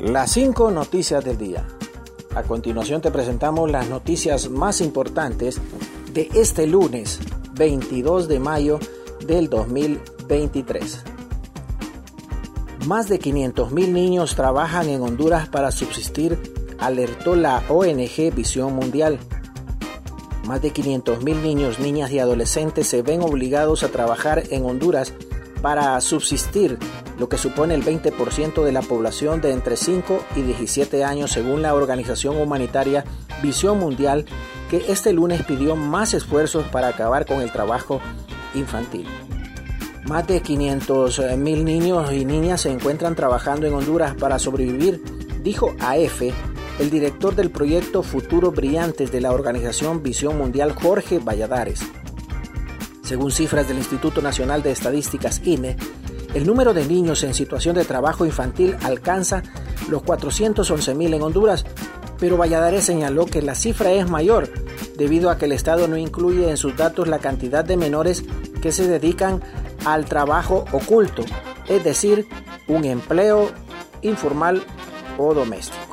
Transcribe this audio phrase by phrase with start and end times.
[0.00, 1.66] Las cinco noticias del día.
[2.34, 5.58] A continuación te presentamos las noticias más importantes
[6.12, 7.18] de este lunes
[7.54, 8.78] 22 de mayo
[9.26, 11.02] del 2023.
[12.86, 16.38] Más de 500.000 niños trabajan en Honduras para subsistir,
[16.78, 19.18] alertó la ONG Visión Mundial.
[20.44, 25.14] Más de 500.000 niños, niñas y adolescentes se ven obligados a trabajar en Honduras
[25.62, 26.78] para subsistir,
[27.18, 31.62] lo que supone el 20% de la población de entre 5 y 17 años según
[31.62, 33.04] la organización humanitaria
[33.42, 34.26] Visión Mundial,
[34.70, 38.00] que este lunes pidió más esfuerzos para acabar con el trabajo
[38.54, 39.06] infantil.
[40.08, 45.02] Más de 500 mil niños y niñas se encuentran trabajando en Honduras para sobrevivir,
[45.42, 46.22] dijo AF
[46.78, 51.80] el director del proyecto Futuro Brillantes de la organización Visión Mundial Jorge Valladares.
[53.06, 55.76] Según cifras del Instituto Nacional de Estadísticas INE,
[56.34, 59.44] el número de niños en situación de trabajo infantil alcanza
[59.88, 61.64] los 411.000 en Honduras,
[62.18, 64.50] pero Valladares señaló que la cifra es mayor
[64.96, 68.24] debido a que el Estado no incluye en sus datos la cantidad de menores
[68.60, 69.40] que se dedican
[69.84, 71.22] al trabajo oculto,
[71.68, 72.26] es decir,
[72.66, 73.52] un empleo
[74.02, 74.64] informal
[75.16, 75.85] o doméstico.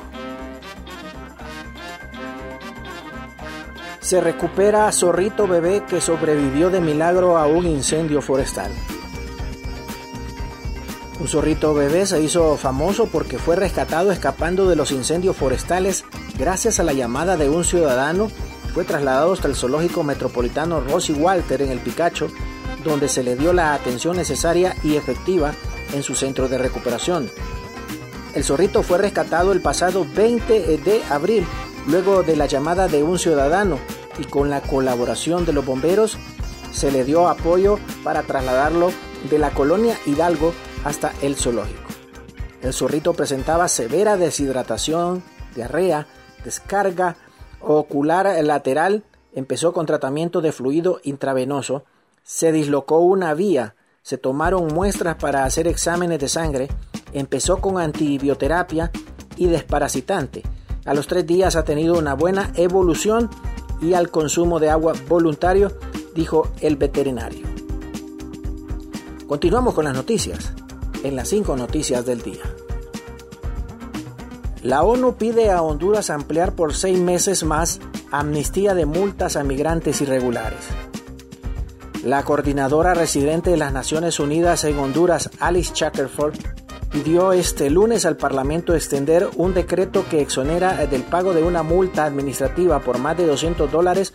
[4.04, 8.70] Se recupera zorrito bebé que sobrevivió de milagro a un incendio forestal.
[11.18, 16.04] Un zorrito bebé se hizo famoso porque fue rescatado escapando de los incendios forestales
[16.38, 18.28] gracias a la llamada de un ciudadano.
[18.74, 22.28] Fue trasladado hasta el zoológico metropolitano Rossi Walter en el Picacho,
[22.84, 25.54] donde se le dio la atención necesaria y efectiva
[25.94, 27.30] en su centro de recuperación.
[28.34, 31.46] El zorrito fue rescatado el pasado 20 de abril
[31.86, 33.78] luego de la llamada de un ciudadano
[34.18, 36.18] y con la colaboración de los bomberos
[36.72, 38.90] se le dio apoyo para trasladarlo
[39.30, 40.52] de la colonia Hidalgo
[40.84, 41.80] hasta el zoológico.
[42.62, 45.22] El zorrito presentaba severa deshidratación,
[45.54, 46.06] diarrea,
[46.44, 47.16] descarga
[47.60, 51.84] ocular lateral, empezó con tratamiento de fluido intravenoso,
[52.22, 56.68] se dislocó una vía, se tomaron muestras para hacer exámenes de sangre,
[57.12, 58.90] empezó con antibioterapia
[59.36, 60.42] y desparasitante.
[60.84, 63.30] A los tres días ha tenido una buena evolución
[63.80, 65.72] y al consumo de agua voluntario,
[66.14, 67.46] dijo el veterinario.
[69.26, 70.52] Continuamos con las noticias,
[71.02, 72.42] en las cinco noticias del día.
[74.62, 77.80] La ONU pide a Honduras ampliar por seis meses más
[78.10, 80.60] amnistía de multas a migrantes irregulares.
[82.02, 86.36] La coordinadora residente de las Naciones Unidas en Honduras, Alice Shackelford,
[86.94, 92.04] pidió este lunes al Parlamento extender un decreto que exonera del pago de una multa
[92.04, 94.14] administrativa por más de 200 dólares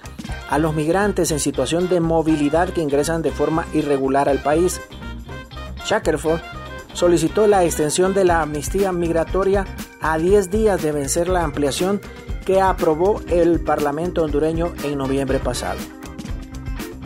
[0.50, 4.79] a los migrantes en situación de movilidad que ingresan de forma irregular al país.
[5.85, 6.39] Shackelford
[6.94, 9.66] solicitó la extensión de la amnistía migratoria
[10.00, 12.00] a 10 días de vencer la ampliación
[12.45, 15.79] que aprobó el Parlamento hondureño en noviembre pasado.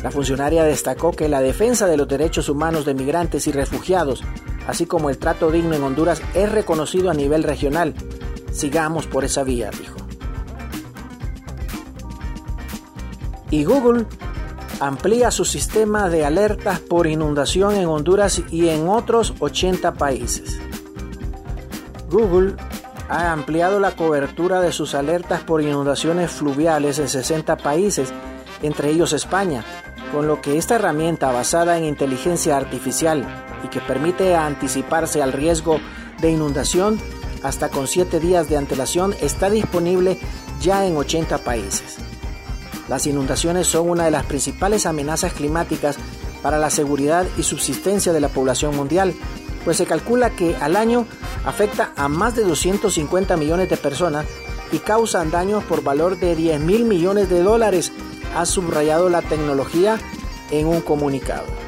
[0.03, 4.23] La funcionaria destacó que la defensa de los derechos humanos de migrantes y refugiados
[4.68, 7.94] así como el trato digno en Honduras, es reconocido a nivel regional.
[8.51, 9.97] Sigamos por esa vía, dijo.
[13.50, 14.06] Y Google
[14.79, 20.59] amplía su sistema de alertas por inundación en Honduras y en otros 80 países.
[22.09, 22.56] Google
[23.09, 28.12] ha ampliado la cobertura de sus alertas por inundaciones fluviales en 60 países,
[28.62, 29.63] entre ellos España,
[30.12, 33.25] con lo que esta herramienta basada en inteligencia artificial
[33.63, 35.79] y que permite anticiparse al riesgo
[36.22, 37.00] de inundación
[37.44, 40.18] hasta con 7 días de antelación está disponible
[40.62, 41.97] ya en 80 países.
[42.88, 45.97] Las inundaciones son una de las principales amenazas climáticas
[46.41, 49.13] para la seguridad y subsistencia de la población mundial,
[49.63, 51.06] pues se calcula que al año
[51.45, 54.25] afecta a más de 250 millones de personas
[54.72, 57.91] y causan daños por valor de 10 mil millones de dólares
[58.35, 60.00] ha subrayado la tecnología
[60.51, 61.62] en un comunicado.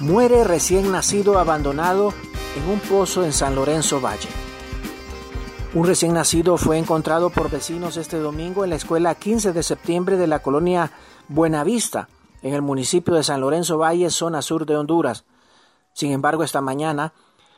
[0.00, 2.12] Muere recién nacido abandonado
[2.56, 4.28] en un pozo en San Lorenzo Valle.
[5.72, 10.16] Un recién nacido fue encontrado por vecinos este domingo en la escuela 15 de septiembre
[10.16, 10.90] de la colonia
[11.28, 12.08] Buenavista,
[12.42, 15.24] en el municipio de San Lorenzo Valle, zona sur de Honduras.
[15.92, 17.12] Sin embargo, esta mañana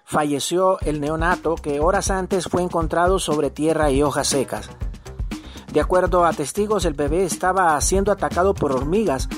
[0.04, 4.68] falleció el neonato que horas antes fue encontrado sobre tierra y hojas secas.
[5.72, 9.28] De acuerdo a testigos, el bebé estaba siendo atacado por hormigas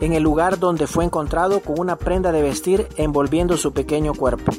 [0.00, 4.52] en el lugar donde fue encontrado con una prenda de vestir envolviendo su pequeño cuerpo.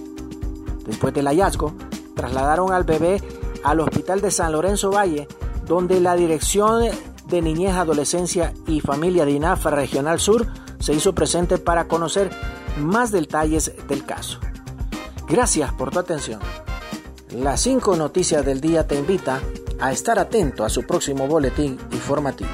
[0.85, 1.73] Después del hallazgo,
[2.15, 3.21] trasladaron al bebé
[3.63, 5.27] al Hospital de San Lorenzo Valle,
[5.65, 6.85] donde la Dirección
[7.27, 10.47] de Niñez, Adolescencia y Familia de INAFA Regional Sur
[10.79, 12.29] se hizo presente para conocer
[12.79, 14.39] más detalles del caso.
[15.27, 16.39] Gracias por tu atención.
[17.31, 19.41] Las 5 noticias del día te invita
[19.79, 22.49] a estar atento a su próximo boletín informativo.